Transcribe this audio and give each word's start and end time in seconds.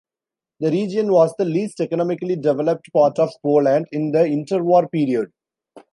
The 0.61 0.71
region 0.71 1.11
was 1.11 1.31
the 1.37 1.45
least 1.45 1.79
economically 1.79 2.35
developed 2.35 2.91
part 2.91 3.19
of 3.19 3.31
Poland 3.43 3.85
in 3.91 4.11
the 4.11 4.21
interwar 4.23 4.89
period. 4.91 5.31